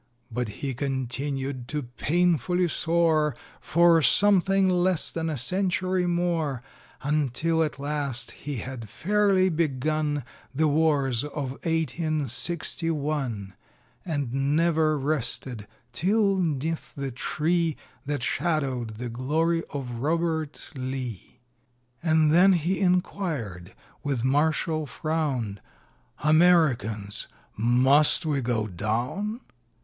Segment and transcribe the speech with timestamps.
[0.31, 6.63] But he continued to painfully soar For something less than a century more;
[7.03, 10.23] Until at last he had fairly begun
[10.55, 13.53] The wars of eighteen sixty one;
[14.03, 17.77] And never rested till 'neath the tree
[18.07, 21.37] That shadowed the glory of Robert Lee.
[22.01, 25.59] And then he inquired, with martial frown,
[26.17, 29.41] "Americans, must we go down?"